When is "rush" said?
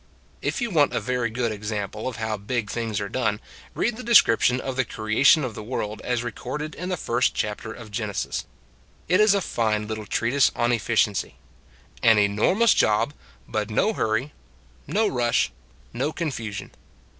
15.07-15.51